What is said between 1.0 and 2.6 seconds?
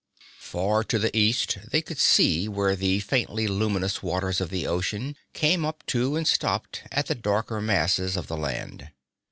east they could see